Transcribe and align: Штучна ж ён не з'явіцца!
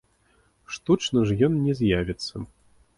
Штучна 0.77 1.25
ж 1.31 1.39
ён 1.49 1.53
не 1.69 1.79
з'явіцца! 1.83 2.35